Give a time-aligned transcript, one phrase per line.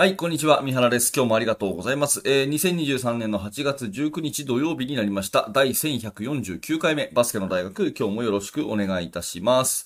[0.00, 0.62] はい、こんにちは。
[0.62, 1.12] 三原です。
[1.14, 2.22] 今日もありがとうございます。
[2.24, 5.50] えー、2023年の8月19日土曜日になりました。
[5.52, 9.84] 第1149回目、バスケの大学、今日もよろしくお願いいたします。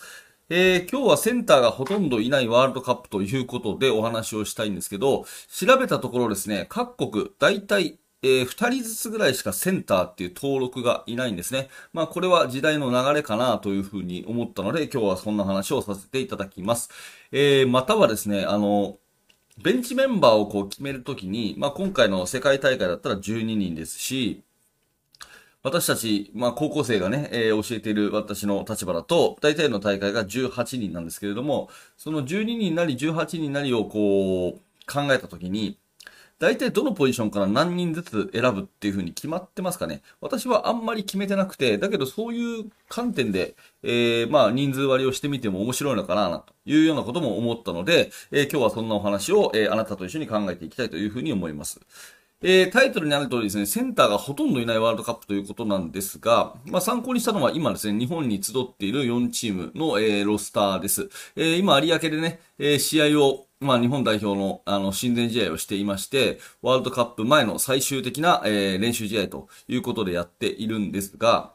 [0.51, 11.71] えー、今日はセンターがほとんどいないワールドカップということでお話をしたいんですけど、調べたところですね、各国、大体、えー、2人ずつぐらいしかセンターっていう登録がいないんですね。
[11.93, 16.89] まあこれは時代の流れかなというふうに思ったので、今日はそんな話をさせていただきます。
[17.33, 18.97] えー、またはですね、あの、
[19.63, 24.43] ベンチメンバーをこう決めるときに、まあ、今回の世界大会だったら12人ですし、
[25.63, 35.79] 私たち、まあ、高校生がね、えー、教えている私の立場だと、大体の大会が18人なんですけれども、その12人なり18人なりをこう、考えたときに、
[36.39, 51.81] 大体どのポジションから何人ずつ選ぶっていう風に決まってますかね私はあんまり決めてなくて、だけどそういう観点で、えー、まあ人数割りをしてみても面白いのかなというようなことも思ったので、えー、今日はそんなお話を、えー、あなたと一緒に考えていきたいというふうに思います。
[52.47, 61.09] えー、タイトルにある通りですね、センターがほとんどいないワールドカップということなんですが、まあ、参考にしたのは今ですね、日本に集っている4チームの、えー、ロスターです。
[61.37, 71.53] えー、今、有明でね、えー、試合をまあ、日本代表のあの親善試合をしていまして、ワールドカップ前の最終的な、えー、練習試合ということでやっているんですが、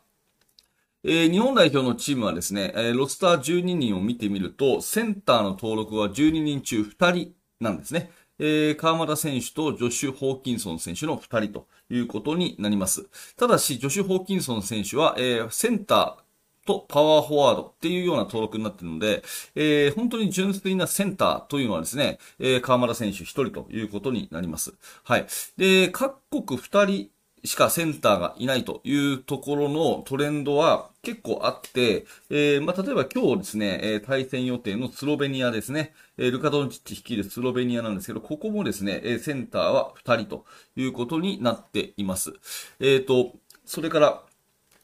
[1.04, 8.12] えー、日本代表のチームはですね、えー、ロスター12人を見てみると、センターの登録は12人中2人なんですね。
[8.40, 13.08] えー、川又選手とジョシュ・ホーキンソン選手の2人ということになります。
[13.38, 16.29] ただし、ジョシュ・ホーキンソン選手は、えー、センター、
[16.70, 19.24] とパワーフォワードっていうような登録になっているので、
[19.56, 24.76] えー、本当に純粋なセンターというのはですね、えー、河村選手1人ということになります。
[25.04, 25.26] はい。
[25.58, 27.10] で、各国2人
[27.44, 42.34] しかセンターがいないというところのトレンドは結構あって、えー、まあ、例えば今日ですね、えー、対戦予定のスロベニアですね、えー、ルカドンチッチ率いるスロベニアなんですけど、ここもですね、えセンターは2人ということになっています。
[42.80, 43.34] えっ、と、
[43.66, 44.22] それから、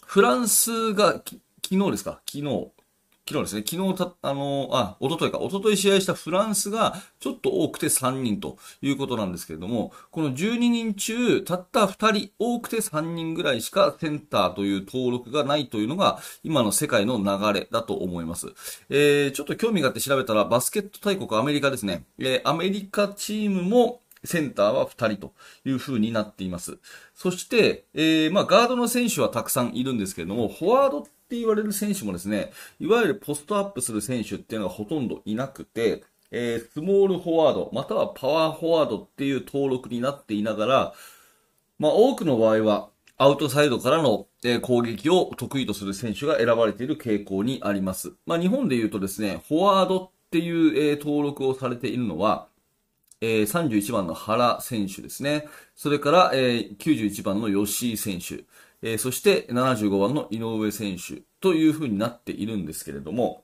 [0.06, 1.22] フランスが
[1.68, 2.22] 昨日ですか？
[2.30, 2.72] 昨日。
[3.28, 18.54] 昨日ですね、昨日た、あの、あ、一昨日か、一昨日試合したフランスがちょっと多くて3人ということなんですけれども、この12人中、たった2人、多くて3人ぐらいしかセンターという登録がないというのが、今の世界の流れだと思います。
[18.92, 22.06] えー、ちょっと興味があって調べたら、バスケット大国アメリカですね。
[22.20, 25.34] えー、アメリカチームも、センターは2人と
[25.66, 26.80] いう風になっています。
[27.14, 40.94] そして、えー、まあ、ガードの選手はたくさんいるんですけれども、フォワードっって言われる選手もですね、いわゆるポストアップする選手っていうのがほとんどいなくて、えー、スモールフォワード、またはパワーフォワードっていう登録になっていながら、
[41.80, 44.28] まあ多くの場合は、アウトサイドからの、
[44.62, 48.14] 攻撃を得意とする選手が選ばれている傾向にあります。
[48.28, 52.48] まあ日本で言うとですね、フォワードっていう、登録をされているのは、
[53.22, 55.48] えー、31番の原選手ですね。
[55.76, 58.44] それから、えー、91番の吉井選手。
[58.86, 63.44] えー、そして75番の井上選手というふうになっているんですけれども、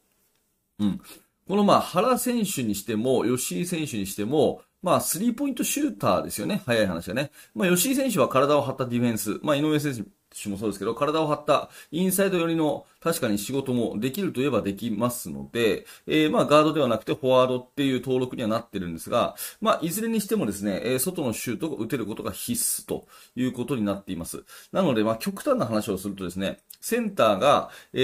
[0.78, 1.02] うん。
[1.48, 6.62] このまあ原選手にしても、吉井選手にしても、まあ、スリーポイントシューターですよね。
[6.66, 7.32] 早い話がね。
[7.56, 9.40] まあ、吉井選手は体を張ったディフェンス。
[9.42, 24.44] まあ、井上選手もそうですけど、体を張ったインサイド寄りの確かに仕事もできるといえばできますので、えー、まあガードではなくてフォワードっていう登録にはなってるんですが、まあいずれにしてもですね、えー、外のシュートを打てることが必須ということになっています。
[24.72, 28.00] なので、まあ極端な話をするとですね、センターが、え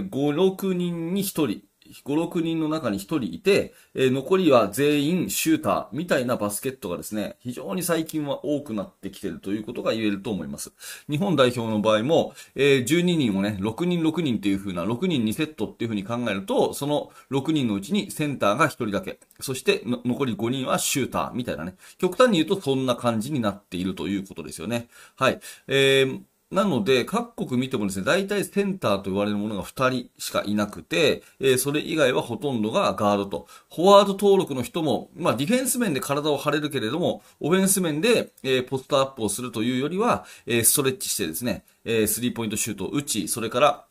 [0.00, 1.67] ー、5、6人に1人、
[2.04, 10.72] 5、6人の中に1人いて、えー、残りは全員シューターみたいなバスケットがですね、非常に最近は多くなってきてるということが言えると思います。
[11.08, 24.88] 日本代表の場合も、えー、12人をね、6人6人っていう風な、6人2セットっていう風に考えると、その6人のうちにセンターが1人だけ、そして残り5人はシューターみたいなね、極端に言うとそんな感じになっているということですよね。
[25.16, 25.40] はい。
[25.66, 26.20] えー
[26.50, 33.46] なので、各国見てもですね、大体センターと言われるものが2人しかいなくて、えー、それ以外はほとんどがガードと。
[33.74, 43.87] フォワード登録の人も、まあディフェンス面で体を張れるけれども、オフェンス面で、えー、ポストアップをするというよりは、えー、ストレッチしてですね、えー、スリーポイントシュートを打ち、それから、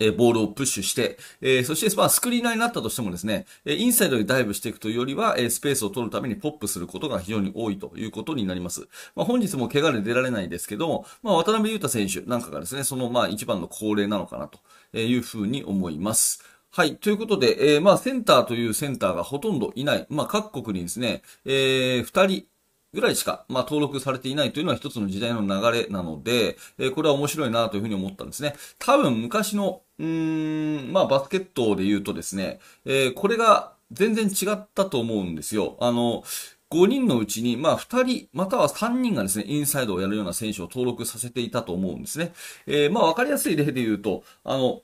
[0.00, 8.88] えボールをプッシュして、えそして、まあ、スクリーナーになったとしてもですね、えインサイドにダイブしていくというよりは、えスペースを取るためにポップすることが非常に多いということになります。
[9.14, 14.58] まあ、本日も怪我で出られないですけども、まあ、渡辺裕太選手なんかがですね、その、まあ、一番の恒例なのかなと
[14.98, 16.42] いうふうに思います。
[16.72, 16.96] はい。
[16.96, 20.06] ということで、えー、まあ、センターというセンターがほとんどいない。
[20.08, 22.46] まあ、各国にですね、えー、二人、
[22.92, 28.54] ぐらいしか、まあ、登録されていないというのは一つの時代の流れなので、えー、これは面白いなというふうに思ったんですね。
[28.78, 35.76] 多分昔の、うーん、まあ、バスケットで言うとですね、えー、これが全然違ったと思うんですよ。
[35.80, 36.24] あの、
[36.70, 42.32] 5人のうちに、まあ、2人、または3人がですね、インサイドをやるような選手を登録させていたと思うんですね。
[42.66, 44.82] えー、まあ、わかりやすい例で言うと、あの、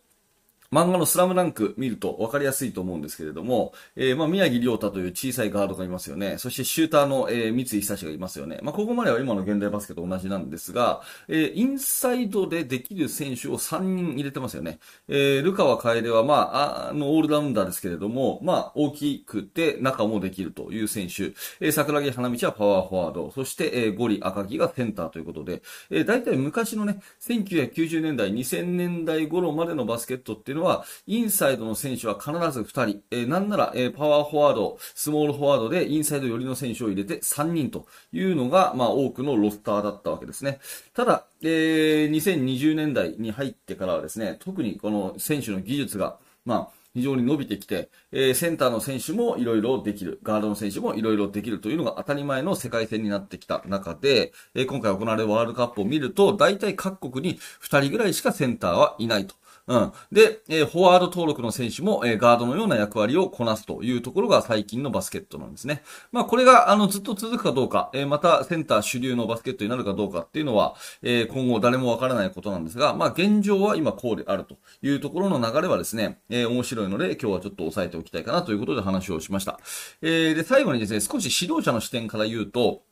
[0.73, 6.39] 漫画のスラムダンク見ると分かりやすいと思うんですけれども、えー、まあ、宮城亮太という小さいガードがいますよね。
[6.39, 8.59] そしてシューターの、えー、三井久志がいますよね。
[8.63, 14.79] まあ、ここまでは今の現代バスケと同じなんですが、えー、インサイドでできる選手を3人入れてますよね。
[15.09, 21.35] えー、ルカワ楓は、まあ、あの、オールラウンダーですけれども、まあ、大きくて中もできるという選手。
[21.61, 23.31] えー、桜木花道はパワーフォワード。
[23.31, 40.61] そして、えー、ゴリ赤木がセンターということで、えー、大体昔のね、1990年代、2000年代頃までのバスケットっていうのは、インサイドの選手は必ず2人、えー、なんなら、えー、パワーフォワード、スモールフォワードでインサイド寄りの選手を入れて3人というのが、まあ、多くのロスターだったわけですね。
[40.95, 59.35] ただ、えー、2020年代に入ってからはですね、特にこの選手の技術が、まあ、非常に伸びてきて、えー、センターの選手もいろいろできる、ガードの選手もいろいろできるというのが当たり前の世界戦になってきた中で、えー、今回行われるワールドカップを見ると、大体各国に2人ぐらいしかセンターはいないと。
[59.69, 59.93] うん。
[60.13, 65.83] で、えー、フォワード登録の選手も、えー、ガードのような役割をこなすというところが最近のバスケットなんですね。
[66.13, 79.59] まあ、これが、あの、ずっと続くかどうか、えー、またセンター主流のバスケットになるかどうかっていうのは、えー、今後誰もわからないことなんですが、まあ、現状は今こうであるというところの流れはですね、えー、面白いので、今日はちょっと押さえておきたいかなということで話をしました。
[80.01, 82.83] えー、で、最後にですね、少し指導者の視点から言うと、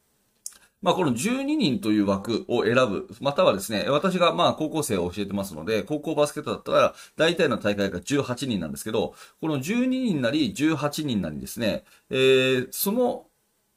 [0.84, 13.25] まあ、この12人という枠を選ぶ、またはですね、私がまあ高校生を教えてますので、高校バスケットだったら、大体の大会が18人なんですけど、この12人なり18人なりですね、えー、その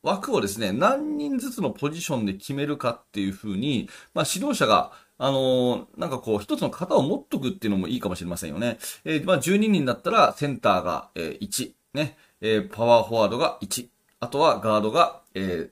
[0.04, 8.80] 枠をですね、何人ずつのポジションで決めるかっていうふうに、まあ、指導者が、あのー、なんかこう、一つの型を持っとくっていうのもいいかもしれませんよね。
[9.06, 13.88] えー、まあ、12人だったら、センターが、えー、1、ね、えー、パワーフォワードが1、
[14.20, 15.70] あとはガードが、え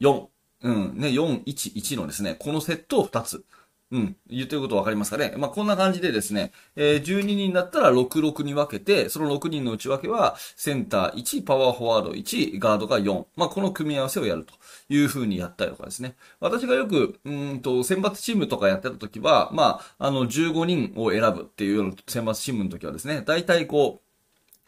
[0.00, 0.26] ー、4、
[0.62, 3.44] うん、ね、411のですね、このセットを2つ。
[3.92, 4.16] うん。
[4.28, 5.34] 言ってることわかりますかね？
[5.36, 13.26] まあ、こんな感じでですね、えー、12人だったら66に分けて、その6人の内訳は、センター1、パワーフォワード1、ガードが4。
[13.34, 14.54] まあ、この組み合わせをやると
[14.88, 16.14] いう風にやったりとかですね。
[16.38, 24.00] 私がよく、うんと、選抜チームとかやってた時は、まあ、あの、15人を選ぶっていうような選抜チームの時はですね、大体こ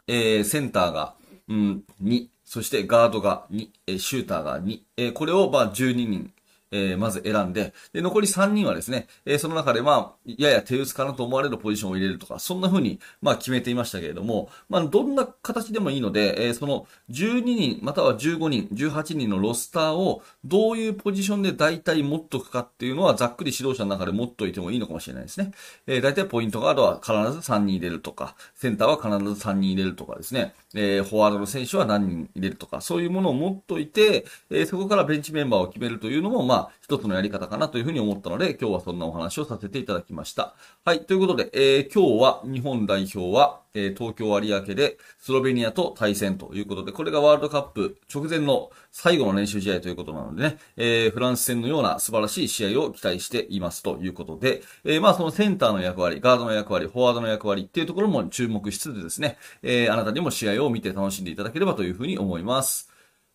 [0.08, 1.14] う、えー、センターが、
[1.48, 6.30] うん、2、そしてガードが2、えシューターが2、えこれをまあ12人、
[6.70, 25.52] え、まず選んで、で、残り3人はですね、え、その中でまあ、やや手薄かなと思われるポジションを入れるとか、そんな風に、まあ決めていましたけれども、まあ、どんな形でもいいので、え、その12人、または15人、18人のロスターをどういうポジションで大体持っとくかっていうのは、ざっくり指導者の中で持っといてもいいのかもしれないですね。
[25.86, 40.54] えー、大体ポイントガードは必ず3人入れるとか、センターは必ず3人入れるとかですね、えー、フォワードの選手は何人入れるとか、そういうものを持っといて、えー、そこからベンチメンバーを決めるというのも、まあ、一つのやり方かなというふうに思ったので、今日はそんなお話をさせていただきました。
[40.84, 62.91] はい、ということで、えー、今日は日本代表は、えー、東京有明でスロベニアと対戦ということで、これがワールドカップ直前の最後の練習試合ということなのでね、えー、フランス戦のような素晴らしい試合を期待していますということで、えー、まあそのセンターの役割、ガードの役割、フォワードの役割っていうところも注目しつつですね、え、あなたにも試合を見て楽しんでいただければというふうに思います。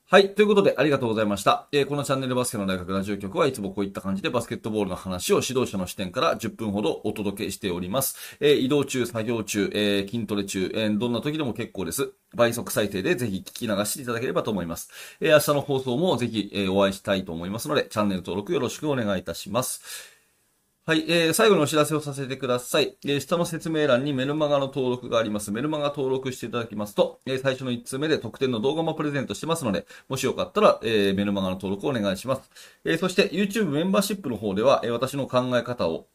[0.10, 0.34] はい。
[0.36, 1.68] ということで、ありがとうございました。
[1.74, 8.38] えー、このチャンネルバスケの大学ラジオ局はいつもこういった感じでバスケットボールの話を指導者の視点から10分ほどお届けしております。
[8.40, 12.14] えー、移動中、作業中、えー、筋トレ中、えどんな時でも結構です。
[12.34, 14.90] 倍速再生でぜひ聞き流していただければと思います。
[15.20, 20.17] え明日の放送もぜひ、えお会いしたいと思いますので、チャンネル登録よろしくお願いいたします。
[20.88, 22.96] はい、えー、最後のお知らせをさせてください。
[23.04, 25.52] えー、下の説明欄にメルマガの登録があります。
[25.52, 32.50] メルマガ登録していただきますと、えー、最初の1通目で特典の動画もプレゼントしてますので、もしよかったら、えー、メルマガの登録をお願いします。
[32.86, 36.08] えー、そして YouTube メンバーシップの方では、えー、私の考え方を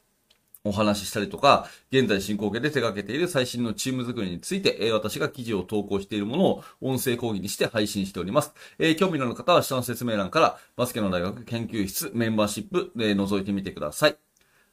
[0.65, 8.55] お話ししたりとか、現在進行形で手掛けている最新のチーム作りについて、えー、私が記事を投稿しているものを音声講義にして配信しております。
[8.79, 14.17] えー、興味のある方は下の説明欄からバスケの大学研究室メンバーシップで覗いてみてください。